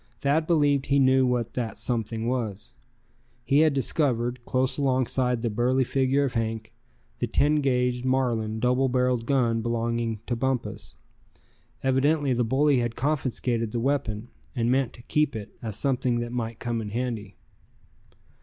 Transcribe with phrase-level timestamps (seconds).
[0.21, 2.73] Thad believed he knew what that something was.
[3.45, 6.73] He had discovered, close alongside the burly figure of Hank,
[7.19, 10.95] the ten guaged, Marlin, double barreled gun belonging to Bumpus.
[11.83, 16.31] Evidently the bully had confiscated the weapon, and meant to keep it, as something that
[16.31, 17.37] might come in handy.